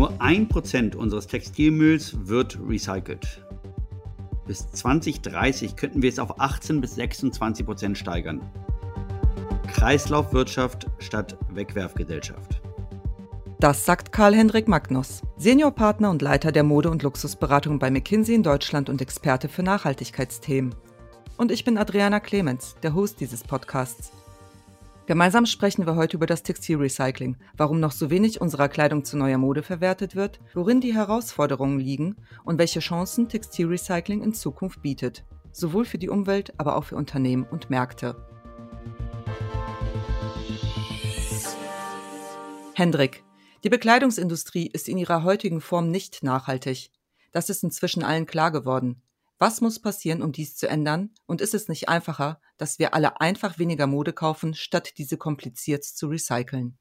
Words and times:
Nur 0.00 0.14
ein 0.18 0.48
Prozent 0.48 0.96
unseres 0.96 1.26
Textilmülls 1.26 2.26
wird 2.26 2.58
recycelt. 2.66 3.44
Bis 4.46 4.66
2030 4.72 5.76
könnten 5.76 6.00
wir 6.00 6.08
es 6.08 6.18
auf 6.18 6.40
18 6.40 6.80
bis 6.80 6.94
26 6.94 7.66
Prozent 7.66 7.98
steigern. 7.98 8.40
Kreislaufwirtschaft 9.66 10.86
statt 11.00 11.36
Wegwerfgesellschaft. 11.50 12.62
Das 13.58 13.84
sagt 13.84 14.10
Karl-Hendrik 14.10 14.68
Magnus, 14.68 15.20
Seniorpartner 15.36 16.08
und 16.08 16.22
Leiter 16.22 16.50
der 16.50 16.64
Mode- 16.64 16.90
und 16.90 17.02
Luxusberatung 17.02 17.78
bei 17.78 17.90
McKinsey 17.90 18.34
in 18.34 18.42
Deutschland 18.42 18.88
und 18.88 19.02
Experte 19.02 19.50
für 19.50 19.62
Nachhaltigkeitsthemen. 19.62 20.74
Und 21.36 21.52
ich 21.52 21.62
bin 21.66 21.76
Adriana 21.76 22.20
Clemens, 22.20 22.74
der 22.82 22.94
Host 22.94 23.20
dieses 23.20 23.44
Podcasts. 23.44 24.12
Gemeinsam 25.06 25.46
sprechen 25.46 25.86
wir 25.86 25.96
heute 25.96 26.16
über 26.16 26.26
das 26.26 26.42
Textilrecycling, 26.42 27.36
warum 27.56 27.80
noch 27.80 27.90
so 27.90 28.10
wenig 28.10 28.40
unserer 28.40 28.68
Kleidung 28.68 29.04
zu 29.04 29.16
neuer 29.16 29.38
Mode 29.38 29.62
verwertet 29.62 30.14
wird, 30.14 30.40
worin 30.54 30.80
die 30.80 30.94
Herausforderungen 30.94 31.80
liegen 31.80 32.16
und 32.44 32.58
welche 32.58 32.80
Chancen 32.80 33.28
Textilrecycling 33.28 34.22
in 34.22 34.34
Zukunft 34.34 34.82
bietet, 34.82 35.24
sowohl 35.50 35.84
für 35.84 35.98
die 35.98 36.08
Umwelt, 36.08 36.52
aber 36.58 36.76
auch 36.76 36.84
für 36.84 36.96
Unternehmen 36.96 37.44
und 37.44 37.70
Märkte. 37.70 38.16
Hendrik, 42.74 43.24
die 43.64 43.68
Bekleidungsindustrie 43.68 44.68
ist 44.72 44.88
in 44.88 44.96
ihrer 44.96 45.24
heutigen 45.24 45.60
Form 45.60 45.90
nicht 45.90 46.22
nachhaltig. 46.22 46.90
Das 47.32 47.50
ist 47.50 47.62
inzwischen 47.62 48.02
allen 48.02 48.26
klar 48.26 48.50
geworden. 48.50 49.02
Was 49.42 49.62
muss 49.62 49.78
passieren, 49.78 50.20
um 50.20 50.32
dies 50.32 50.54
zu 50.54 50.68
ändern? 50.68 51.14
Und 51.24 51.40
ist 51.40 51.54
es 51.54 51.66
nicht 51.66 51.88
einfacher, 51.88 52.42
dass 52.58 52.78
wir 52.78 52.92
alle 52.92 53.22
einfach 53.22 53.58
weniger 53.58 53.86
Mode 53.86 54.12
kaufen, 54.12 54.52
statt 54.52 54.98
diese 54.98 55.16
kompliziert 55.16 55.82
zu 55.82 56.08
recyceln? 56.08 56.78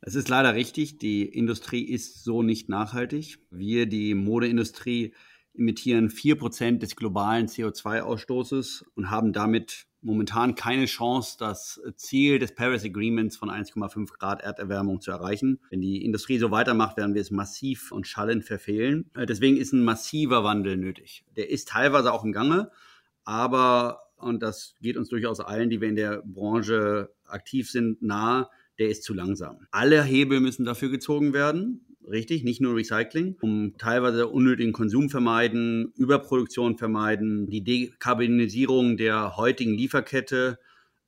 Es 0.00 0.14
ist 0.14 0.30
leider 0.30 0.54
richtig, 0.54 0.96
die 0.96 1.26
Industrie 1.26 1.84
ist 1.84 2.24
so 2.24 2.42
nicht 2.42 2.70
nachhaltig. 2.70 3.38
Wir, 3.50 3.84
die 3.84 4.14
Modeindustrie, 4.14 5.14
emittieren 5.52 6.08
4% 6.08 6.78
des 6.78 6.96
globalen 6.96 7.48
CO2-Ausstoßes 7.48 8.82
und 8.94 9.10
haben 9.10 9.34
damit 9.34 9.86
momentan 10.02 10.54
keine 10.54 10.86
Chance, 10.86 11.36
das 11.38 11.80
Ziel 11.96 12.38
des 12.38 12.54
Paris 12.54 12.84
Agreements 12.84 13.36
von 13.36 13.50
1,5 13.50 14.18
Grad 14.18 14.42
Erderwärmung 14.42 15.00
zu 15.00 15.10
erreichen. 15.10 15.60
Wenn 15.70 15.80
die 15.80 16.04
Industrie 16.04 16.38
so 16.38 16.50
weitermacht, 16.50 16.96
werden 16.96 17.14
wir 17.14 17.20
es 17.20 17.30
massiv 17.30 17.92
und 17.92 18.06
schallend 18.06 18.44
verfehlen. 18.44 19.10
Äh, 19.14 19.26
deswegen 19.26 19.56
ist 19.56 19.72
ein 19.72 19.84
massiver 19.84 20.44
Wandel 20.44 20.76
nötig. 20.76 21.24
Der 21.36 21.50
ist 21.50 21.68
teilweise 21.68 22.12
auch 22.12 22.24
im 22.24 22.32
Gange, 22.32 22.70
aber, 23.24 24.00
und 24.16 24.42
das 24.42 24.76
geht 24.80 24.96
uns 24.96 25.08
durchaus 25.08 25.40
allen, 25.40 25.70
die 25.70 25.80
wir 25.80 25.88
in 25.88 25.96
der 25.96 26.22
Branche 26.24 27.10
aktiv 27.26 27.70
sind, 27.70 28.02
nahe, 28.02 28.48
der 28.78 28.88
ist 28.88 29.04
zu 29.04 29.12
langsam. 29.12 29.66
Alle 29.70 30.02
Hebel 30.02 30.40
müssen 30.40 30.64
dafür 30.64 30.88
gezogen 30.88 31.32
werden 31.32 31.89
richtig, 32.10 32.44
nicht 32.44 32.60
nur 32.60 32.76
Recycling, 32.76 33.36
um 33.40 33.74
teilweise 33.78 34.28
unnötigen 34.28 34.72
Konsum 34.72 35.08
vermeiden, 35.08 35.92
Überproduktion 35.96 36.76
vermeiden, 36.76 37.48
die 37.48 37.62
Dekarbonisierung 37.62 38.96
der 38.96 39.36
heutigen 39.36 39.74
Lieferkette 39.74 40.58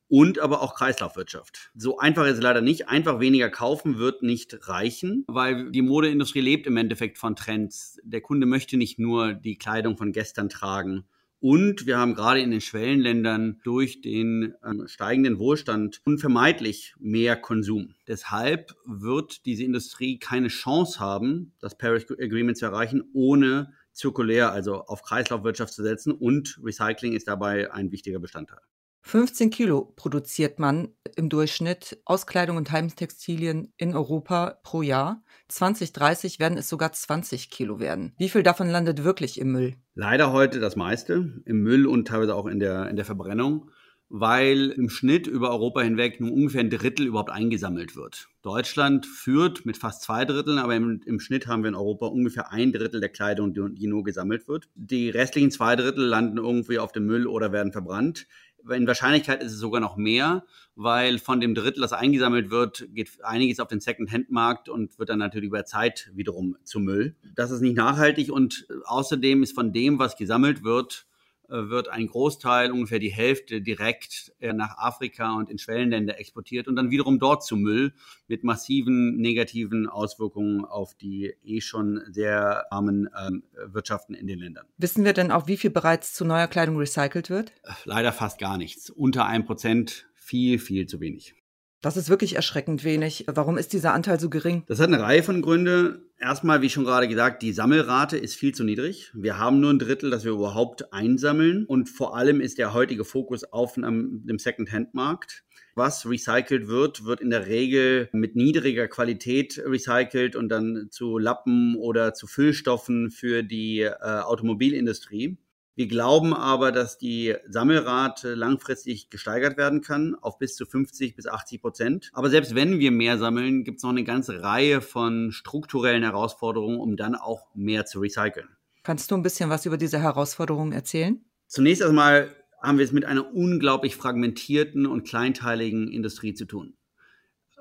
und 0.07 0.39
aber 0.39 0.61
auch 0.61 0.75
Kreislaufwirtschaft. 0.75 1.71
So 1.75 1.97
einfach 1.97 2.25
ist 2.25 2.35
es 2.35 2.41
leider 2.41 2.61
nicht. 2.61 2.87
Einfach 2.87 3.19
weniger 3.19 3.49
kaufen 3.49 3.97
wird 3.97 4.21
nicht 4.21 4.67
reichen, 4.67 5.23
weil 5.27 5.71
die 5.71 5.81
Modeindustrie 5.81 6.41
lebt 6.41 6.67
im 6.67 6.77
Endeffekt 6.77 7.17
von 7.17 7.35
Trends. 7.35 7.99
Der 8.03 8.21
Kunde 8.21 8.45
möchte 8.45 8.77
nicht 8.77 8.99
nur 8.99 9.33
die 9.33 9.57
Kleidung 9.57 9.97
von 9.97 10.11
gestern 10.11 10.49
tragen 10.49 11.05
und 11.43 11.85
wir 11.85 11.97
haben 11.97 12.15
gerade 12.15 12.39
in 12.39 12.51
den 12.51 12.61
Schwellenländern 12.61 13.59
durch 13.65 13.99
den 13.99 14.53
ähm, 14.63 14.87
steigenden 14.87 15.39
Wohlstand 15.39 15.99
unvermeidlich 16.05 16.95
mehr 16.99 17.35
Konsum. 17.35 17.95
Deshalb 18.07 18.73
wird 18.85 19.45
diese 19.45 19.65
Industrie 19.65 20.19
keine 20.19 20.47
Chance 20.47 21.01
haben, 21.01 21.51
das 21.59 21.77
Paris 21.77 22.09
Agreement 22.09 22.57
zu 22.57 22.65
erreichen, 22.65 23.03
ohne 23.11 23.73
zirkulär, 23.91 24.53
also 24.53 24.85
auf 24.85 25.01
Kreislaufwirtschaft 25.01 25.73
zu 25.73 25.83
setzen. 25.83 26.13
Und 26.13 26.61
Recycling 26.63 27.11
ist 27.11 27.27
dabei 27.27 27.73
ein 27.73 27.91
wichtiger 27.91 28.19
Bestandteil. 28.19 28.61
15 29.01 29.49
Kilo 29.49 29.91
produziert 29.97 30.59
man 30.59 30.95
im 31.17 31.27
Durchschnitt 31.27 31.99
aus 32.05 32.25
Kleidung 32.25 32.55
und 32.55 32.71
Heimtextilien 32.71 33.73
in 33.75 33.93
Europa 33.93 34.61
pro 34.63 34.81
Jahr. 34.81 35.22
2030 35.47 36.39
werden 36.39 36.57
es 36.57 36.69
sogar 36.69 36.91
20 36.91 37.49
Kilo 37.49 37.79
werden. 37.79 38.13
Wie 38.17 38.29
viel 38.29 38.43
davon 38.43 38.69
landet 38.69 39.03
wirklich 39.03 39.39
im 39.39 39.51
Müll? 39.51 39.75
Leider 39.95 40.31
heute 40.31 40.59
das 40.59 40.75
meiste 40.75 41.41
im 41.45 41.61
Müll 41.61 41.85
und 41.85 42.07
teilweise 42.07 42.35
auch 42.35 42.47
in 42.47 42.59
der, 42.59 42.89
in 42.89 42.95
der 42.95 43.05
Verbrennung, 43.05 43.69
weil 44.09 44.69
im 44.69 44.89
Schnitt 44.89 45.25
über 45.25 45.49
Europa 45.49 45.81
hinweg 45.81 46.19
nur 46.19 46.31
ungefähr 46.31 46.61
ein 46.61 46.69
Drittel 46.69 47.07
überhaupt 47.07 47.31
eingesammelt 47.31 47.95
wird. 47.95 48.27
Deutschland 48.43 49.05
führt 49.05 49.65
mit 49.65 49.77
fast 49.77 50.03
zwei 50.03 50.25
Dritteln, 50.25 50.59
aber 50.59 50.75
im, 50.75 51.01
im 51.05 51.19
Schnitt 51.19 51.47
haben 51.47 51.63
wir 51.63 51.69
in 51.69 51.75
Europa 51.75 52.07
ungefähr 52.07 52.51
ein 52.51 52.71
Drittel 52.71 52.99
der 52.99 53.09
Kleidung, 53.09 53.53
die, 53.53 53.73
die 53.73 53.87
nur 53.87 54.03
gesammelt 54.03 54.47
wird. 54.47 54.69
Die 54.75 55.09
restlichen 55.09 55.49
zwei 55.49 55.75
Drittel 55.75 56.05
landen 56.05 56.37
irgendwie 56.37 56.79
auf 56.79 56.91
dem 56.91 57.05
Müll 57.05 57.25
oder 57.25 57.51
werden 57.51 57.71
verbrannt 57.71 58.27
in 58.69 58.87
Wahrscheinlichkeit 58.87 59.43
ist 59.43 59.53
es 59.53 59.59
sogar 59.59 59.81
noch 59.81 59.97
mehr, 59.97 60.43
weil 60.75 61.19
von 61.19 61.39
dem 61.39 61.55
Drittel, 61.55 61.81
das 61.81 61.93
eingesammelt 61.93 62.49
wird, 62.49 62.87
geht 62.93 63.23
einiges 63.23 63.59
auf 63.59 63.67
den 63.67 63.79
Second-Hand-Markt 63.79 64.69
und 64.69 64.97
wird 64.97 65.09
dann 65.09 65.19
natürlich 65.19 65.47
über 65.47 65.65
Zeit 65.65 66.11
wiederum 66.13 66.57
zu 66.63 66.79
Müll. 66.79 67.15
Das 67.35 67.51
ist 67.51 67.61
nicht 67.61 67.75
nachhaltig 67.75 68.31
und 68.31 68.67
außerdem 68.85 69.43
ist 69.43 69.53
von 69.53 69.73
dem, 69.73 69.99
was 69.99 70.15
gesammelt 70.15 70.63
wird, 70.63 71.05
äh, 71.05 71.12
wird 71.47 71.89
ein 71.89 72.07
Großteil, 72.07 72.71
ungefähr 72.71 72.99
die 72.99 73.11
Hälfte, 73.11 73.61
direkt 73.61 74.33
äh, 74.39 74.53
nach 74.53 74.77
Afrika 74.77 75.35
und 75.35 75.49
in 75.49 75.57
Schwellenländer 75.57 76.19
exportiert 76.19 76.67
und 76.67 76.75
dann 76.75 76.89
wiederum 76.89 77.19
dort 77.19 77.43
zu 77.43 77.55
Müll 77.55 77.93
mit 78.27 78.43
massiven 78.43 79.17
negativen 79.17 79.87
Auswirkungen 79.87 80.65
auf 80.65 80.95
die 80.95 81.33
eh 81.43 81.61
schon 81.61 82.01
sehr 82.09 82.71
armen 82.71 83.09
ähm, 83.27 83.43
Wirtschaften 83.65 84.13
in 84.13 84.27
den 84.27 84.39
Ländern. 84.39 84.65
Wissen 84.77 85.05
wir 85.05 85.13
denn 85.13 85.31
auch, 85.31 85.47
wie 85.47 85.57
viel 85.57 85.69
bereits 85.69 86.13
zu 86.13 86.25
neuer 86.25 86.47
Kleidung 86.47 86.77
recycelt 86.77 87.29
wird? 87.29 87.53
Leider 87.85 88.11
fast 88.11 88.39
gar 88.39 88.57
nichts. 88.57 88.89
Unter 88.89 89.25
ein 89.25 89.45
Prozent, 89.45 90.07
viel, 90.15 90.59
viel 90.59 90.87
zu 90.87 90.99
wenig. 90.99 91.35
Das 91.83 91.97
ist 91.97 92.09
wirklich 92.09 92.37
erschreckend 92.37 92.85
wenig. 92.85 93.25
Warum 93.27 93.57
ist 93.57 93.73
dieser 93.73 93.93
Anteil 93.93 94.17
so 94.17 94.29
gering? 94.29 94.63
Das 94.67 94.79
hat 94.79 94.87
eine 94.87 95.01
Reihe 95.01 95.21
von 95.21 95.41
Gründen. 95.41 95.99
Erstmal, 96.17 96.61
wie 96.61 96.69
schon 96.69 96.85
gerade 96.85 97.09
gesagt, 97.09 97.41
die 97.41 97.51
Sammelrate 97.51 98.15
ist 98.15 98.35
viel 98.35 98.55
zu 98.55 98.63
niedrig. 98.63 99.11
Wir 99.13 99.37
haben 99.37 99.59
nur 99.59 99.69
ein 99.69 99.79
Drittel, 99.79 100.09
das 100.09 100.23
wir 100.23 100.31
überhaupt 100.31 100.93
einsammeln. 100.93 101.65
Und 101.65 101.89
vor 101.89 102.15
allem 102.15 102.39
ist 102.39 102.57
der 102.57 102.73
heutige 102.73 103.03
Fokus 103.03 103.43
auf 103.43 103.73
dem 103.73 104.37
Second-Hand-Markt. 104.37 105.43
Was 105.75 106.09
recycelt 106.09 106.69
wird, 106.69 107.03
wird 107.03 107.19
in 107.19 107.31
der 107.31 107.47
Regel 107.47 108.07
mit 108.13 108.37
niedriger 108.37 108.87
Qualität 108.87 109.61
recycelt 109.65 110.37
und 110.37 110.47
dann 110.47 110.87
zu 110.89 111.17
Lappen 111.17 111.75
oder 111.75 112.13
zu 112.13 112.27
Füllstoffen 112.27 113.11
für 113.11 113.43
die 113.43 113.81
äh, 113.81 113.91
Automobilindustrie. 113.99 115.37
Wir 115.75 115.87
glauben 115.87 116.35
aber, 116.35 116.71
dass 116.71 116.99
die 116.99 117.35
Sammelrate 117.47 118.35
langfristig 118.35 119.09
gesteigert 119.09 119.57
werden 119.57 119.81
kann 119.81 120.15
auf 120.21 120.37
bis 120.37 120.55
zu 120.55 120.67
50 120.67 121.15
bis 121.15 121.25
80 121.25 121.61
Prozent. 121.61 122.09
Aber 122.13 122.29
selbst 122.29 122.53
wenn 122.53 122.77
wir 122.77 122.91
mehr 122.91 123.17
sammeln, 123.17 123.63
gibt 123.63 123.77
es 123.77 123.83
noch 123.83 123.89
eine 123.89 124.03
ganze 124.03 124.43
Reihe 124.43 124.81
von 124.81 125.31
strukturellen 125.31 126.03
Herausforderungen, 126.03 126.79
um 126.79 126.95
dann 126.95 127.15
auch 127.15 127.47
mehr 127.55 127.87
zu 127.87 128.01
recyceln. 128.01 128.49
Kannst 128.83 129.09
du 129.09 129.15
ein 129.15 129.23
bisschen 129.23 129.49
was 129.49 129.65
über 129.65 129.77
diese 129.77 129.99
Herausforderungen 129.99 130.73
erzählen? 130.73 131.25
Zunächst 131.47 131.81
einmal 131.81 132.35
haben 132.61 132.77
wir 132.77 132.85
es 132.85 132.91
mit 132.91 133.05
einer 133.05 133.33
unglaublich 133.33 133.95
fragmentierten 133.95 134.85
und 134.85 135.07
kleinteiligen 135.07 135.87
Industrie 135.87 136.35
zu 136.35 136.45
tun. 136.45 136.75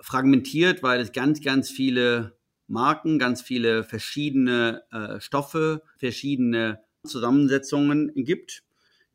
Fragmentiert, 0.01 0.83
weil 0.83 1.01
es 1.01 1.13
ganz, 1.13 1.41
ganz 1.41 1.71
viele 1.71 2.37
Marken, 2.67 3.19
ganz 3.19 3.41
viele 3.41 3.85
verschiedene 3.85 4.83
äh, 4.91 5.21
Stoffe, 5.21 5.83
verschiedene 5.97 6.81
Zusammensetzungen 7.05 8.13
gibt, 8.15 8.63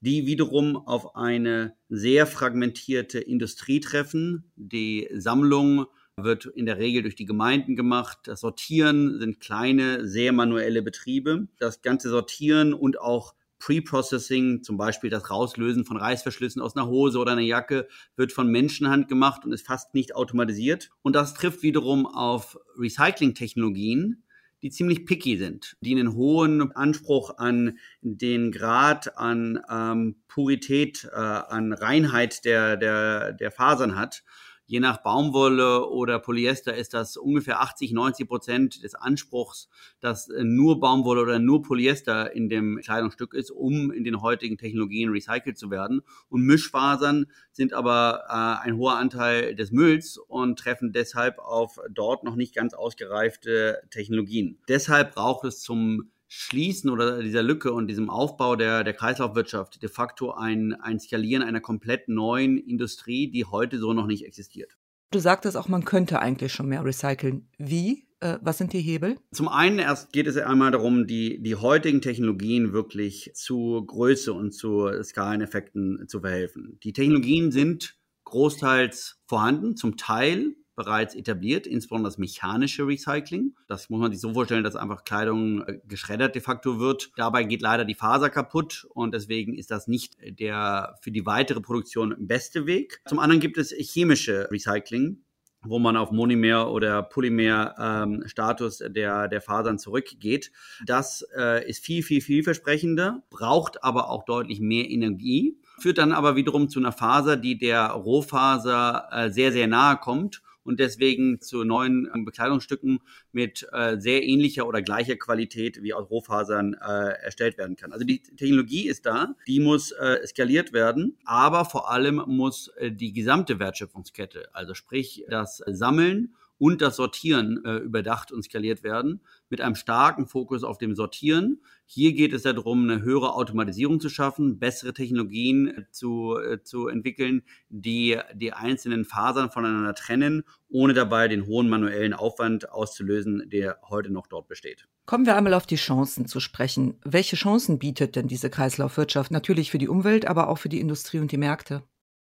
die 0.02 0.26
wiederum 0.26 0.76
auf 0.76 1.16
eine 1.16 1.76
sehr 1.90 2.28
fragmentierte 2.28 3.20
Industrie 3.20 3.80
treffen. 3.80 4.52
Die 4.56 5.10
Sammlung 5.14 5.86
wird 6.18 6.46
in 6.46 6.66
der 6.66 6.78
Regel 6.78 7.04
durch 7.04 7.16
die 7.16 7.26
Gemeinden 7.26 7.76
gemacht. 7.76 8.20
Das 8.26 8.42
Sortieren 8.42 9.20
sind 9.20 9.40
kleine, 9.40 10.08
sehr 10.08 10.34
manuelle 10.34 10.82
Betriebe. 10.82 11.48
Das 11.60 11.82
ganze 11.82 12.10
Sortieren 12.10 12.74
und 12.74 13.00
auch 13.00 13.36
Pre-Processing, 13.60 14.62
zum 14.64 14.78
Beispiel 14.78 15.10
das 15.10 15.32
Rauslösen 15.32 15.84
von 15.84 15.98
Reißverschlüssen 15.98 16.62
aus 16.62 16.76
einer 16.76 16.88
Hose 16.88 17.18
oder 17.18 17.32
einer 17.32 17.42
Jacke, 17.42 17.88
wird 18.16 18.32
von 18.32 18.52
Menschenhand 18.52 19.08
gemacht 19.08 19.46
und 19.46 19.52
ist 19.52 19.66
fast 19.66 19.96
nicht 19.96 20.16
automatisiert. 20.16 20.90
Und 21.02 21.16
das 21.16 21.34
trifft 21.34 21.64
wiederum 21.64 22.06
auf 22.06 22.60
Recycling-Technologien, 22.78 24.24
die 24.62 24.70
ziemlich 24.70 25.06
picky 25.06 25.38
sind, 25.38 25.78
die 25.82 25.92
einen 25.92 26.14
hohen 26.14 26.72
Anspruch 26.72 27.38
an 27.38 27.78
den 28.02 28.52
Grad 28.52 29.18
an 29.18 29.60
ähm, 29.70 30.16
Purität, 30.28 31.08
äh, 31.12 31.18
an 31.18 31.74
Reinheit 31.74 32.46
der, 32.46 32.78
der, 32.78 33.34
der 33.34 33.52
Fasern 33.52 33.96
hat, 33.96 34.24
Je 34.70 34.82
nach 34.82 34.98
Baumwolle 34.98 35.88
oder 35.88 36.20
Polyester 36.20 36.76
ist 36.76 36.94
das 36.94 37.16
ungefähr 37.16 37.62
80, 37.62 37.94
90 37.94 38.28
Prozent 38.28 38.84
des 38.84 38.96
Anspruchs, 38.96 39.70
dass 40.02 40.28
äh, 40.28 40.44
nur 40.44 40.82
Baumwolle 40.82 41.22
oder 41.22 41.40
nur 41.40 41.62
Polyester 41.62 42.36
in 42.36 42.50
dem 42.50 42.82
Kleidungsstück 42.84 43.34
ist, 43.34 43.50
um 43.50 43.92
in 43.94 44.04
den 44.04 44.22
heutigen 44.22 44.58
Technologien 44.58 45.10
recycelt 45.10 45.58
zu 45.58 45.72
werden. 45.72 46.02
Und 46.28 46.42
Mischfasern 46.42 47.28
sind 47.54 47.72
aber 47.72 48.26
äh, 48.28 48.66
ein 48.68 48.76
hoher 48.76 48.98
Anteil 48.98 49.56
des 49.56 49.72
Mülls 49.72 50.18
und 50.18 50.60
treffen 50.60 50.92
deshalb 50.92 51.40
auf 51.40 51.80
dort 51.90 52.26
noch 52.26 52.36
nicht 52.36 52.54
ganz 52.54 52.74
ausgereifte 52.74 53.82
Technologien. 53.90 54.60
Deshalb 54.68 55.16
braucht 55.16 55.46
es 55.46 55.62
zum 55.62 56.12
Schließen 56.28 56.90
oder 56.90 57.22
dieser 57.22 57.44
Lücke 57.44 57.72
und 57.72 57.88
diesem 57.88 58.10
Aufbau 58.10 58.56
der, 58.56 58.84
der 58.84 58.94
Kreislaufwirtschaft 58.94 59.82
de 59.82 59.90
facto 59.90 60.32
ein, 60.32 60.74
ein 60.74 61.00
Skalieren 61.00 61.44
einer 61.44 61.62
komplett 61.62 62.10
neuen 62.10 62.58
Industrie, 62.58 63.32
die 63.32 63.46
heute 63.46 63.80
so 63.80 63.94
noch 63.94 64.08
nicht 64.08 64.26
existiert. 64.26 64.78
Du 65.12 65.20
sagtest 65.20 65.56
auch, 65.56 65.70
man 65.70 65.86
könnte 65.86 66.20
eigentlich 66.20 66.52
schon 66.52 66.68
mehr 66.68 66.84
recyceln. 66.84 67.48
Wie? 67.58 68.08
Äh, 68.20 68.40
was 68.42 68.58
sind 68.58 68.74
die 68.74 68.82
Hebel? 68.82 69.18
Zum 69.32 69.48
einen 69.48 69.80
erst 69.80 70.12
geht 70.12 70.28
es 70.28 70.36
einmal 70.38 70.72
darum, 70.72 71.08
die, 71.08 71.42
die 71.42 71.56
heutigen 71.56 72.02
Technologien 72.02 72.74
wirklich 72.74 73.32
zu 73.34 73.84
Größe 73.86 74.34
und 74.34 74.52
zu 74.52 74.90
Skaleneffekten 75.02 76.08
zu 76.08 76.22
verhelfen. 76.22 76.78
Die 76.84 76.94
Technologien 76.94 77.52
sind 77.52 77.98
großteils 78.26 79.22
vorhanden, 79.28 79.78
zum 79.78 79.96
Teil 79.96 80.56
bereits 80.78 81.16
etabliert, 81.16 81.68
insbesondere 81.68 82.12
das 82.12 82.20
mechanische 82.20 82.88
Recycling. 82.88 83.56
Das 83.68 83.90
muss 83.90 84.00
man 84.00 84.12
sich 84.12 84.22
so 84.22 84.34
vorstellen, 84.34 84.64
dass 84.64 84.76
einfach 84.78 85.04
Kleidung 85.04 85.64
äh, 85.64 85.80
geschreddert 85.88 86.36
de 86.36 86.42
facto 86.42 86.80
wird. 86.80 87.12
Dabei 87.18 87.44
geht 87.44 87.62
leider 87.62 87.84
die 87.84 87.96
Faser 87.96 88.30
kaputt 88.30 88.88
und 88.94 89.14
deswegen 89.14 89.58
ist 89.58 89.72
das 89.72 89.88
nicht 89.88 90.16
der 90.40 90.96
für 91.02 91.12
die 91.12 91.26
weitere 91.26 91.60
Produktion 91.60 92.16
beste 92.20 92.68
Weg. 92.68 93.02
Zum 93.08 93.20
anderen 93.20 93.42
gibt 93.42 93.58
es 93.58 93.72
chemische 93.72 94.50
Recycling 94.52 95.24
wo 95.64 95.80
man 95.80 95.98
auf 95.98 96.12
Monomer- 96.12 96.72
oder 96.72 97.04
Polymer-Status 97.04 98.82
ähm, 98.82 98.94
der, 98.94 99.28
der 99.28 99.42
Fasern 99.42 99.80
zurückgeht. 99.80 100.52
Das 100.86 101.28
äh, 101.36 101.68
ist 101.68 101.84
viel, 101.84 102.04
viel, 102.04 102.22
vielversprechender, 102.22 103.24
braucht 103.30 103.84
aber 103.84 104.10
auch 104.10 104.24
deutlich 104.24 104.62
mehr 104.62 104.90
Energie, 104.90 105.60
führt 105.80 105.98
dann 105.98 106.14
aber 106.14 106.38
wiederum 106.38 106.70
zu 106.70 106.80
einer 106.80 106.94
Faser, 106.94 107.36
die 107.36 107.58
der 107.58 107.88
Rohfaser 107.88 109.10
äh, 109.12 109.30
sehr, 109.32 109.52
sehr 109.52 109.68
nahe 109.68 109.98
kommt 109.98 110.42
und 110.68 110.80
deswegen 110.80 111.42
zu 111.42 111.64
neuen 111.64 112.10
ähm, 112.14 112.26
Bekleidungsstücken 112.26 113.00
mit 113.32 113.68
äh, 113.72 113.98
sehr 114.00 114.24
ähnlicher 114.24 114.68
oder 114.68 114.82
gleicher 114.82 115.16
Qualität 115.16 115.82
wie 115.82 115.94
aus 115.94 116.10
Rohfasern 116.10 116.76
äh, 116.76 117.14
erstellt 117.24 117.58
werden 117.58 117.76
kann. 117.76 117.92
Also 117.92 118.06
die 118.06 118.22
Technologie 118.22 118.88
ist 118.88 119.06
da, 119.06 119.36
die 119.48 119.60
muss 119.60 119.92
äh, 119.92 120.26
skaliert 120.28 120.74
werden, 120.74 121.18
aber 121.26 121.66
vor 121.66 121.90
allem 121.92 122.22
muss 122.28 122.68
äh, 122.78 122.92
die 122.92 123.14
gesamte 123.14 123.60
Wertschöpfungskette, 123.60 124.50
also 124.54 124.74
sprich 124.74 125.26
das 125.30 125.64
Sammeln 125.66 126.36
und 126.60 126.82
das 126.82 126.96
Sortieren 126.96 127.64
äh, 127.66 127.78
überdacht 127.78 128.32
und 128.32 128.44
skaliert 128.44 128.84
werden, 128.84 129.22
mit 129.50 129.62
einem 129.62 129.76
starken 129.76 130.28
Fokus 130.28 130.64
auf 130.64 130.78
dem 130.78 130.96
Sortieren. 130.96 131.62
Hier 131.90 132.12
geht 132.12 132.34
es 132.34 132.44
darum, 132.44 132.84
eine 132.84 133.02
höhere 133.02 133.34
Automatisierung 133.34 134.02
zu 134.02 134.10
schaffen, 134.10 134.60
bessere 134.60 134.94
Technologien 134.94 135.68
äh, 135.70 135.84
zu, 135.90 136.38
äh, 136.38 136.62
zu 136.62 136.90
entwickeln, 136.90 137.44
die 137.70 138.20
die 138.34 138.52
einzelnen 138.52 139.06
Fasern 139.06 139.50
voneinander 139.50 139.96
trennen, 139.96 140.44
ohne 140.68 140.94
dabei 140.94 141.30
den 141.30 141.46
hohen 141.46 141.70
manuellen 141.70 142.14
Aufwand 142.14 142.70
auszulösen, 142.70 143.50
der 143.50 143.80
heute 143.88 144.10
noch 144.10 144.28
dort 144.28 144.50
besteht. 144.50 144.86
Kommen 145.06 145.26
wir 145.26 145.38
einmal 145.38 145.54
auf 145.54 145.66
die 145.66 145.78
Chancen 145.78 146.28
zu 146.28 146.42
sprechen. 146.42 147.00
Welche 147.06 147.38
Chancen 147.38 147.80
bietet 147.80 148.18
denn 148.18 148.28
diese 148.28 148.50
Kreislaufwirtschaft? 148.50 149.32
Natürlich 149.32 149.72
für 149.72 149.78
die 149.78 149.88
Umwelt, 149.88 150.28
aber 150.28 150.50
auch 150.50 150.58
für 150.58 150.70
die 150.70 150.82
Industrie 150.82 151.20
und 151.20 151.32
die 151.32 151.38
Märkte. 151.38 151.84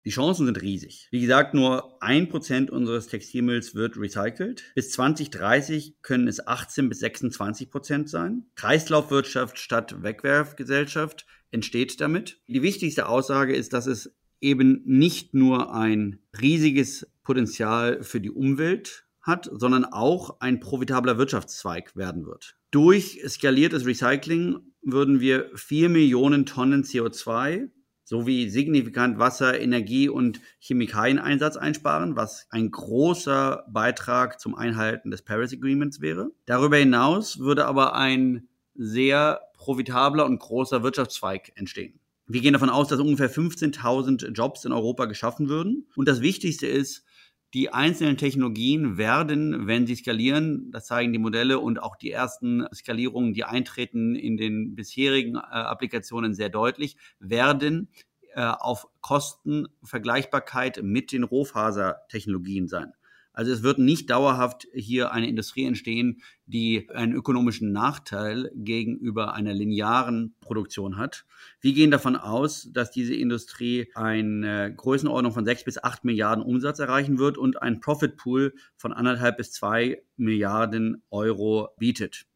Die 0.04 0.10
Chancen 0.10 0.46
sind 0.46 0.60
riesig. 0.60 1.06
Wie 1.12 1.20
gesagt, 1.20 1.54
nur 1.54 2.02
ein 2.02 2.28
Prozent 2.28 2.70
unseres 2.70 3.06
Textilmülls 3.06 3.74
wird 3.76 3.96
recycelt. 3.96 4.64
Bis 4.74 4.90
2030 4.90 5.96
können 6.02 6.26
es 6.26 6.44
18 6.44 6.88
bis 6.88 6.98
26 7.00 7.70
Prozent 7.70 8.08
sein. 8.08 8.46
Kreislaufwirtschaft 8.56 9.58
statt 9.58 10.02
Wegwerfgesellschaft 10.02 11.26
entsteht 11.52 12.00
damit. 12.00 12.40
Die 12.48 12.62
wichtigste 12.62 13.08
Aussage 13.08 13.54
ist, 13.54 13.72
dass 13.72 13.86
es 13.86 14.12
eben 14.40 14.82
nicht 14.84 15.34
nur 15.34 15.72
ein 15.72 16.18
riesiges 16.40 17.06
Potenzial 17.22 18.02
für 18.02 18.20
die 18.20 18.30
Umwelt 18.30 19.04
hat, 19.20 19.48
sondern 19.52 19.84
auch 19.84 20.40
ein 20.40 20.58
profitabler 20.58 21.16
Wirtschaftszweig 21.16 21.94
werden 21.94 22.26
wird. 22.26 22.56
Durch 22.72 23.20
skaliertes 23.28 23.86
Recycling 23.86 24.58
würden 24.82 25.20
wir 25.20 25.50
4 25.54 25.88
Millionen 25.88 26.44
Tonnen 26.44 26.82
CO2 26.82 27.70
sowie 28.12 28.50
signifikant 28.50 29.18
Wasser, 29.18 29.58
Energie 29.58 30.10
und 30.10 30.42
Chemikalieneinsatz 30.58 31.56
einsparen, 31.56 32.14
was 32.14 32.46
ein 32.50 32.70
großer 32.70 33.64
Beitrag 33.70 34.38
zum 34.38 34.54
Einhalten 34.54 35.10
des 35.10 35.22
Paris 35.22 35.54
Agreements 35.54 36.02
wäre. 36.02 36.30
Darüber 36.44 36.76
hinaus 36.76 37.38
würde 37.38 37.64
aber 37.64 37.94
ein 37.94 38.48
sehr 38.74 39.40
profitabler 39.54 40.26
und 40.26 40.38
großer 40.40 40.82
Wirtschaftszweig 40.82 41.52
entstehen. 41.54 42.00
Wir 42.26 42.42
gehen 42.42 42.52
davon 42.52 42.68
aus, 42.68 42.88
dass 42.88 43.00
ungefähr 43.00 43.30
15.000 43.30 44.32
Jobs 44.32 44.66
in 44.66 44.72
Europa 44.72 45.06
geschaffen 45.06 45.48
würden. 45.48 45.86
Und 45.96 46.06
das 46.06 46.20
Wichtigste 46.20 46.66
ist, 46.66 47.06
die 47.54 47.72
einzelnen 47.72 48.16
Technologien 48.16 48.96
werden, 48.96 49.66
wenn 49.66 49.86
sie 49.86 49.96
skalieren, 49.96 50.70
das 50.70 50.86
zeigen 50.86 51.12
die 51.12 51.18
Modelle 51.18 51.58
und 51.58 51.82
auch 51.82 51.96
die 51.96 52.10
ersten 52.10 52.66
Skalierungen, 52.74 53.34
die 53.34 53.44
eintreten 53.44 54.14
in 54.14 54.36
den 54.36 54.74
bisherigen 54.74 55.36
äh, 55.36 55.40
Applikationen 55.40 56.32
sehr 56.32 56.48
deutlich, 56.48 56.96
werden 57.18 57.88
äh, 58.34 58.40
auf 58.40 58.88
Kostenvergleichbarkeit 59.02 60.80
mit 60.82 61.12
den 61.12 61.24
Rohfasertechnologien 61.24 62.68
sein. 62.68 62.94
Also 63.32 63.50
es 63.50 63.62
wird 63.62 63.78
nicht 63.78 64.10
dauerhaft 64.10 64.68
hier 64.74 65.12
eine 65.12 65.28
Industrie 65.28 65.64
entstehen, 65.64 66.20
die 66.46 66.90
einen 66.90 67.14
ökonomischen 67.14 67.72
Nachteil 67.72 68.50
gegenüber 68.54 69.32
einer 69.34 69.54
linearen 69.54 70.34
Produktion 70.40 70.98
hat. 70.98 71.24
Wir 71.60 71.72
gehen 71.72 71.90
davon 71.90 72.16
aus, 72.16 72.68
dass 72.72 72.90
diese 72.90 73.14
Industrie 73.14 73.88
eine 73.94 74.74
Größenordnung 74.74 75.32
von 75.32 75.46
sechs 75.46 75.64
bis 75.64 75.82
acht 75.82 76.04
Milliarden 76.04 76.44
Umsatz 76.44 76.78
erreichen 76.78 77.18
wird 77.18 77.38
und 77.38 77.62
einen 77.62 77.80
Profitpool 77.80 78.54
von 78.76 78.92
anderthalb 78.92 79.38
bis 79.38 79.52
zwei 79.52 80.02
Milliarden 80.16 81.02
Euro 81.10 81.70
bietet. 81.78 82.26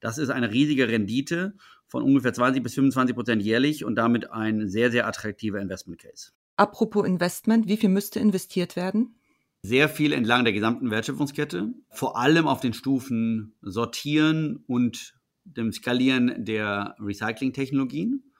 Das 0.00 0.18
ist 0.18 0.30
eine 0.30 0.50
riesige 0.50 0.88
Rendite 0.88 1.54
von 1.86 2.02
ungefähr 2.02 2.32
20 2.32 2.62
bis 2.62 2.74
25 2.74 3.14
Prozent 3.14 3.42
jährlich 3.42 3.84
und 3.84 3.96
damit 3.96 4.30
ein 4.30 4.68
sehr, 4.68 4.90
sehr 4.90 5.06
attraktiver 5.06 5.60
Investment 5.60 6.00
Case. 6.00 6.30
Apropos 6.56 7.06
Investment, 7.06 7.68
wie 7.68 7.76
viel 7.76 7.88
müsste 7.88 8.20
investiert 8.20 8.76
werden? 8.76 9.19
Sehr 9.62 9.88
viel 9.88 10.12
entlang 10.12 10.44
der 10.44 10.52
gesamten 10.52 10.90
Wertschöpfungskette, 10.90 11.72
vor 11.90 12.18
allem 12.18 12.46
auf 12.46 12.60
den 12.60 12.72
Stufen 12.72 13.54
Sortieren 13.60 14.62
und 14.66 15.14
dem 15.44 15.72
Skalieren 15.72 16.44
der 16.44 16.96
Recycling-Technologien. 16.98 18.32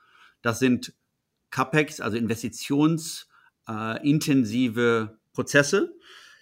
Das 0.43 0.59
sind 0.59 0.95
CAPEX, 1.51 2.01
also 2.01 2.17
investitionsintensive 2.17 5.11
äh, 5.13 5.17
Prozesse. 5.33 5.95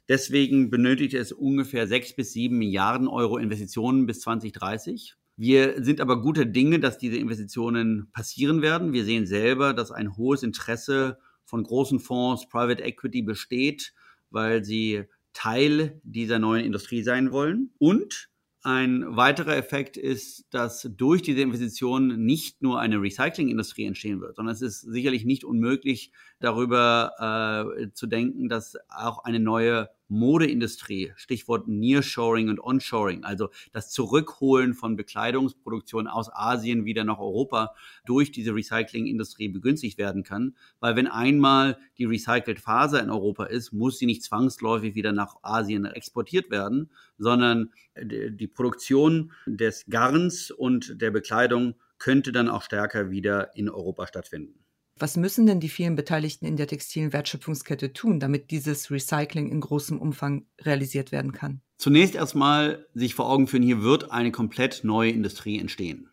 Deswegen 0.09 0.71
benötigt 0.71 1.15
es 1.15 1.33
ungefähr 1.33 1.87
sechs 1.87 2.15
bis 2.15 2.33
sieben 2.33 2.59
Milliarden 2.59 3.09
Euro 3.09 3.37
Investitionen 3.37 4.07
bis 4.07 4.21
2030. 4.21 5.17
Wir 5.37 5.85
sind 5.85 6.01
aber 6.01 6.21
guter 6.21 6.45
Dinge, 6.45 6.81
dass 6.81 6.99
diese 6.99 7.17
Investitionen 7.17 8.11
passieren 8.13 8.63
werden. 8.63 8.93
Wir 8.93 9.05
sehen 9.05 9.27
selber, 9.27 9.75
dass 9.75 9.93
ein 9.93 10.17
hohes 10.17 10.43
Interesse 10.43 11.19
von 11.45 11.63
großen 11.63 12.01
Fonds, 12.01 12.49
Private 12.49 12.83
Equity 12.83 13.23
besteht, 13.23 13.93
weil 14.31 14.65
sie 14.65 15.05
Teil 15.33 16.01
dieser 16.03 16.39
neuen 16.39 16.65
Industrie 16.65 17.03
sein 17.03 17.31
wollen. 17.31 17.71
Und 17.79 18.29
ein 18.63 19.17
weiterer 19.17 19.57
Effekt 19.57 19.97
ist, 19.97 20.47
dass 20.51 20.89
durch 20.97 21.23
diese 21.23 21.41
Investitionen 21.41 22.25
nicht 22.25 22.61
nur 22.61 22.81
eine 22.81 23.01
Recyclingindustrie 23.01 23.85
entstehen 23.85 24.21
wird, 24.21 24.37
sondern 24.37 24.55
es 24.55 24.63
ist 24.63 24.81
sicherlich 24.81 25.25
nicht 25.25 25.45
unmöglich, 25.45 26.13
darüber 26.41 27.65
äh, 27.81 27.93
zu 27.93 28.07
denken, 28.07 28.49
dass 28.49 28.77
auch 28.89 29.25
eine 29.25 29.39
neue 29.39 29.89
Modeindustrie, 30.09 31.13
Stichwort 31.17 31.69
Nearshoring 31.69 32.49
und 32.49 32.61
Onshoring, 32.61 33.25
also 33.25 33.51
das 33.73 33.91
Zurückholen 33.91 34.75
von 34.75 34.97
Bekleidungsproduktion 34.97 36.07
aus 36.07 36.31
Asien 36.33 36.85
wieder 36.85 37.05
nach 37.05 37.19
Europa 37.19 37.75
durch 38.05 38.33
diese 38.33 38.55
Recyclingindustrie 38.55 39.49
begünstigt 39.49 39.99
werden 39.99 40.23
kann. 40.23 40.57
Weil 40.81 40.97
wenn 40.97 41.07
einmal 41.07 41.79
die 41.99 42.07
recycelt 42.07 42.61
Faser 42.61 43.03
in 43.03 43.11
Europa 43.11 43.45
ist, 43.45 43.73
muss 43.73 43.99
sie 43.99 44.07
nicht 44.07 44.23
zwangsläufig 44.23 44.95
wieder 44.95 45.13
nach 45.13 45.37
Asien 45.43 45.85
exportiert 45.85 46.51
werden, 46.51 46.91
sondern 47.19 47.73
die 48.01 48.49
Produktion 48.49 49.33
des 49.47 49.87
Garns 49.87 50.51
und 50.51 51.01
der 51.01 51.11
Bekleidung 51.11 51.75
könnte 51.99 52.33
dann 52.33 52.49
auch 52.49 52.63
stärker 52.63 53.11
wieder 53.11 53.57
in 53.57 53.69
Europa 53.69 54.07
stattfinden. 54.07 54.65
Was 55.01 55.17
müssen 55.17 55.47
denn 55.47 55.61
die 55.61 55.69
vielen 55.69 55.95
Beteiligten 55.95 56.45
in 56.45 56.57
der 56.57 56.67
textilen 56.67 57.13
Wertschöpfungskette 57.13 57.93
tun, 57.93 58.19
damit 58.19 58.51
dieses 58.51 58.91
Recycling 58.91 59.49
in 59.49 59.61
großem 59.61 60.01
Umfang 60.01 60.47
realisiert 60.61 61.13
werden 61.13 61.33
kann? 61.33 61.61
Zunächst 61.77 62.17
erstmal 62.17 62.87
sich 62.95 63.15
vor 63.15 63.31
Augen 63.31 63.47
führen, 63.47 63.63
hier 63.63 63.83
wird 63.83 64.11
eine 64.11 64.33
komplett 64.33 64.83
neue 64.83 65.11
Industrie 65.11 65.61
entstehen, 65.61 66.11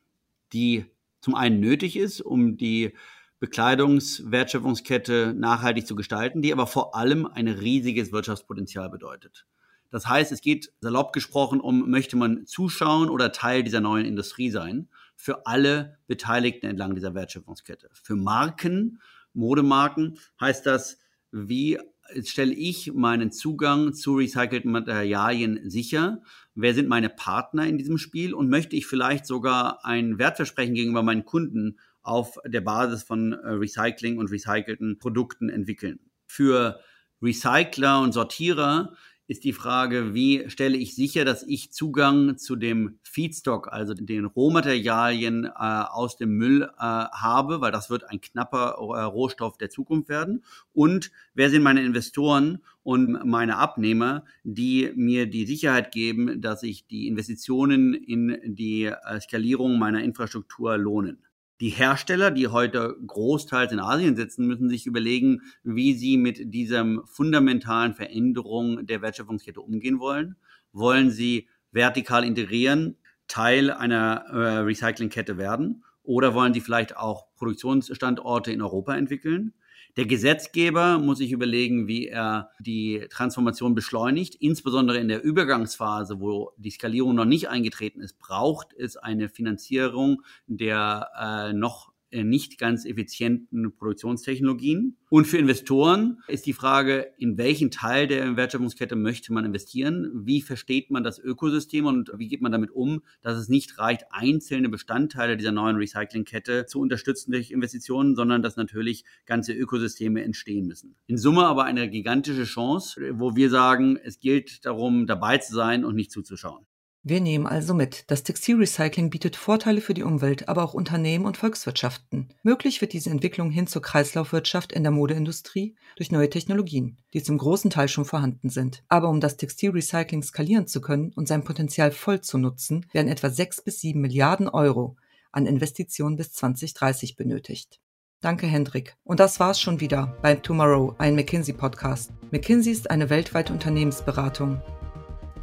die 0.54 0.86
zum 1.22 1.34
einen 1.34 1.60
nötig 1.60 1.98
ist, 1.98 2.22
um 2.22 2.58
die 2.58 2.94
Bekleidungswertschöpfungskette 3.40 5.34
nachhaltig 5.36 5.88
zu 5.88 5.96
gestalten, 5.96 6.42
die 6.42 6.54
aber 6.54 6.68
vor 6.68 6.96
allem 6.96 7.26
ein 7.26 7.48
riesiges 7.48 8.12
Wirtschaftspotenzial 8.12 8.90
bedeutet. 8.90 9.46
Das 9.90 10.08
heißt, 10.08 10.32
es 10.32 10.42
geht 10.42 10.72
salopp 10.82 11.14
gesprochen 11.14 11.60
um, 11.60 11.90
möchte 11.90 12.18
man 12.18 12.46
zuschauen 12.46 13.10
oder 13.10 13.32
Teil 13.32 13.64
dieser 13.64 13.82
neuen 13.82 14.06
Industrie 14.06 14.52
sein, 14.52 14.90
für 15.16 15.46
alle 15.46 15.98
Beteiligten 16.08 16.68
entlang 16.68 16.96
dieser 16.96 17.14
Wertschöpfungskette. 17.14 17.90
Für 17.94 18.16
Marken, 18.16 19.00
Modemarken 19.34 20.18
heißt 20.40 20.66
das, 20.66 20.98
wie 21.32 21.80
stelle 22.24 22.54
ich 22.54 22.94
meinen 22.94 23.32
Zugang 23.32 23.94
zu 23.94 24.16
recycelten 24.16 24.72
Materialien 24.72 25.70
sicher? 25.70 26.22
Wer 26.54 26.74
sind 26.74 26.88
meine 26.88 27.10
Partner 27.10 27.68
in 27.68 27.78
diesem 27.78 27.98
Spiel? 27.98 28.34
Und 28.34 28.50
möchte 28.50 28.76
ich 28.76 28.86
vielleicht 28.86 29.26
sogar 29.26 29.84
ein 29.84 30.20
Wertversprechen 30.20 30.76
gegenüber 30.76 31.04
meinen 31.04 31.26
Kunden 31.26 31.80
auf 32.02 32.38
der 32.46 32.62
Basis 32.62 33.04
von 33.04 33.34
äh, 33.34 33.50
Recycling 33.50 34.18
und 34.18 34.32
recycelten 34.32 35.00
Produkten 35.00 35.50
entwickeln? 35.50 36.00
Für 36.28 36.80
Recycler 37.22 38.02
und 38.02 38.14
Sortierer 38.14 38.96
ist 39.28 39.44
die 39.44 39.54
Frage, 39.54 40.14
wie 40.14 40.50
stelle 40.50 40.78
ich 40.78 40.96
sicher, 40.96 41.26
dass 41.26 41.44
ich 41.44 41.72
Zugang 41.72 42.38
zu 42.38 42.56
dem 42.56 43.00
Feedstock, 43.04 43.70
also 43.72 43.94
den 43.94 44.26
Rohmaterialien 44.26 45.46
äh, 45.46 45.50
aus 45.50 46.18
dem 46.18 46.38
Müll 46.38 46.64
äh, 46.64 46.80
habe, 46.80 47.62
weil 47.62 47.72
das 47.72 47.90
wird 47.90 48.10
ein 48.10 48.22
knapper 48.22 48.76
äh, 48.78 49.02
Rohstoff 49.02 49.58
der 49.58 49.70
Zukunft 49.70 50.10
werden. 50.10 50.44
Und 50.74 51.12
wer 51.34 51.50
sind 51.50 51.64
meine 51.64 51.84
Investoren 51.84 52.60
und 52.84 53.26
meine 53.26 53.58
Abnehmer, 53.58 54.26
die 54.44 54.92
mir 54.96 55.26
die 55.26 55.48
Sicherheit 55.48 55.92
geben, 55.92 56.40
dass 56.40 56.62
sich 56.62 56.86
die 56.86 57.08
Investitionen 57.08 57.96
in 57.96 58.40
die 58.44 58.86
äh, 58.86 59.20
Skalierung 59.20 59.80
meiner 59.80 60.04
Infrastruktur 60.04 60.78
lohnen. 60.78 61.26
Die 61.62 61.70
Hersteller, 61.70 62.32
die 62.32 62.50
heute 62.50 62.98
großteils 63.08 63.72
in 63.72 63.80
Asien 63.80 64.18
sitzen, 64.18 64.46
müssen 64.46 64.68
sich 64.68 64.86
überlegen, 64.86 65.42
wie 65.64 65.94
sie 65.94 66.18
mit 66.18 66.54
dieser 66.54 66.86
fundamentalen 67.06 67.94
Veränderung 67.94 68.86
der 68.86 69.02
Wertschöpfungskette 69.02 69.62
umgehen 69.62 70.00
wollen. 70.00 70.36
Wollen 70.74 71.12
sie 71.12 71.48
vertikal 71.72 72.26
integrieren, 72.26 72.98
Teil 73.28 73.72
einer 73.72 74.26
äh, 74.32 74.58
Recyclingkette 74.60 75.38
werden? 75.38 75.86
Oder 76.04 76.34
wollen 76.34 76.54
sie 76.54 76.62
vielleicht 76.62 76.98
auch 76.98 77.34
Produktionsstandorte 77.36 78.52
in 78.52 78.62
Europa 78.62 78.96
entwickeln? 78.96 79.54
Der 79.98 80.06
Gesetzgeber 80.06 81.00
muss 81.00 81.20
sich 81.20 81.32
überlegen, 81.32 81.88
wie 81.88 82.08
er 82.08 82.52
die 82.60 83.08
Transformation 83.10 83.76
beschleunigt. 83.76 84.36
Insbesondere 84.36 84.98
in 84.98 85.08
der 85.08 85.24
Übergangsphase, 85.24 86.20
wo 86.20 86.52
die 86.58 86.72
Skalierung 86.72 87.16
noch 87.16 87.26
nicht 87.26 87.48
eingetreten 87.48 88.02
ist, 88.02 88.20
braucht 88.20 88.74
es 88.74 88.98
eine 88.98 89.30
Finanzierung 89.30 90.22
der 90.48 91.10
äh, 91.18 91.54
noch 91.54 91.95
nicht 92.12 92.58
ganz 92.58 92.86
effizienten 92.86 93.76
Produktionstechnologien. 93.76 94.98
Und 95.10 95.28
für 95.28 95.38
Investoren 95.38 96.20
ist 96.28 96.46
die 96.46 96.54
Frage, 96.54 97.14
in 97.18 97.38
welchen 97.38 97.72
Teil 97.72 98.08
der 98.08 98.36
Wertschöpfungskette 98.36 98.96
möchte 98.96 99.34
man 99.34 99.46
investieren? 99.46 100.12
Wie 100.26 100.42
versteht 100.42 100.92
man 100.92 101.04
das 101.04 101.20
Ökosystem 101.20 101.86
und 101.86 102.12
wie 102.18 102.28
geht 102.28 102.42
man 102.42 102.52
damit 102.52 102.72
um, 102.72 103.02
dass 103.22 103.38
es 103.38 103.50
nicht 103.50 103.78
reicht, 103.78 104.06
einzelne 104.12 104.70
Bestandteile 104.70 105.38
dieser 105.38 105.52
neuen 105.52 105.78
Recyclingkette 105.78 106.66
zu 106.66 106.80
unterstützen 106.80 107.32
durch 107.32 107.52
Investitionen, 107.52 108.16
sondern 108.16 108.42
dass 108.42 108.56
natürlich 108.56 109.06
ganze 109.26 109.54
Ökosysteme 109.54 110.24
entstehen 110.24 110.68
müssen. 110.68 110.96
In 111.08 111.18
Summe 111.18 111.46
aber 111.46 111.66
eine 111.66 111.90
gigantische 111.90 112.46
Chance, 112.46 113.14
wo 113.20 113.36
wir 113.36 113.50
sagen, 113.50 113.98
es 114.04 114.20
gilt 114.20 114.66
darum, 114.66 115.08
dabei 115.08 115.38
zu 115.38 115.54
sein 115.54 115.86
und 115.86 115.96
nicht 115.96 116.12
zuzuschauen. 116.12 116.66
Wir 117.08 117.22
nehmen 117.22 117.46
also 117.46 117.76
mit, 117.76 118.10
das 118.10 118.24
Textilrecycling 118.24 119.12
bietet 119.12 119.36
Vorteile 119.36 119.80
für 119.80 119.94
die 119.94 120.02
Umwelt, 120.02 120.50
aber 120.50 120.64
auch 120.64 120.74
Unternehmen 120.74 121.28
und 121.28 121.38
Volkswirtschaften. 121.38 122.34
Möglich 122.42 122.82
wird 122.82 122.94
diese 122.94 123.12
Entwicklung 123.12 123.52
hin 123.52 123.68
zur 123.68 123.84
Kreislaufwirtschaft 123.84 124.72
in 124.72 124.82
der 124.82 124.92
Modeindustrie 124.92 125.76
durch 125.98 126.12
neue 126.12 126.32
Technologien, 126.32 126.98
die 127.14 127.22
zum 127.22 127.38
großen 127.38 127.70
Teil 127.70 127.90
schon 127.90 128.06
vorhanden 128.06 128.50
sind. 128.50 128.84
Aber 128.88 129.10
um 129.10 129.20
das 129.20 129.38
Textilrecycling 129.38 130.24
skalieren 130.24 130.66
zu 130.66 130.82
können 130.82 131.12
und 131.16 131.28
sein 131.28 131.44
Potenzial 131.44 131.92
voll 131.92 132.22
zu 132.22 132.40
nutzen, 132.40 132.88
werden 132.92 133.08
etwa 133.08 133.30
6 133.30 133.62
bis 133.62 133.82
7 133.82 134.02
Milliarden 134.02 134.50
Euro 134.50 134.98
an 135.32 135.46
Investitionen 135.46 136.16
bis 136.16 136.34
2030 136.34 137.16
benötigt. 137.16 137.82
Danke, 138.20 138.48
Hendrik. 138.48 138.96
Und 139.04 139.20
das 139.20 139.40
war's 139.40 139.62
schon 139.62 139.80
wieder 139.80 140.18
bei 140.24 140.34
Tomorrow, 140.34 140.96
ein 140.98 141.14
McKinsey-Podcast. 141.14 142.12
McKinsey 142.32 142.72
ist 142.72 142.90
eine 142.90 143.12
weltweite 143.12 143.54
Unternehmensberatung. 143.54 144.60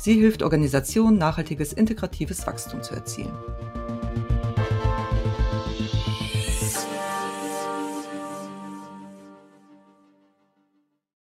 Sie 0.04 0.14
hilft 0.14 0.42
Organisationen, 0.42 1.16
nachhaltiges 1.16 1.73
integratives 1.73 2.44
Wachstum 2.44 2.82
zu 2.82 2.92
erzielen. 2.92 3.30